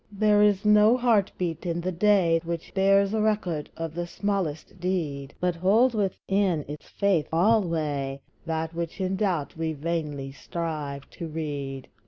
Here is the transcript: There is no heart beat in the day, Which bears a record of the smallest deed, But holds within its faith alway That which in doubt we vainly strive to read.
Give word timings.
There 0.11 0.41
is 0.41 0.65
no 0.65 0.97
heart 0.97 1.31
beat 1.37 1.63
in 1.63 1.79
the 1.79 1.91
day, 1.91 2.41
Which 2.43 2.73
bears 2.73 3.13
a 3.13 3.21
record 3.21 3.69
of 3.77 3.93
the 3.93 4.07
smallest 4.07 4.79
deed, 4.79 5.35
But 5.39 5.57
holds 5.57 5.93
within 5.93 6.65
its 6.67 6.89
faith 6.89 7.27
alway 7.31 8.19
That 8.47 8.73
which 8.73 8.99
in 8.99 9.15
doubt 9.15 9.55
we 9.55 9.73
vainly 9.73 10.31
strive 10.31 11.07
to 11.11 11.27
read. 11.27 11.87